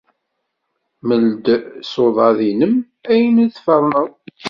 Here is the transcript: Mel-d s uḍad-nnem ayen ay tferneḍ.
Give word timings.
Mel-d 1.07 1.45
s 1.91 1.93
uḍad-nnem 2.05 2.75
ayen 3.11 3.35
ay 3.43 3.49
tferneḍ. 3.55 4.09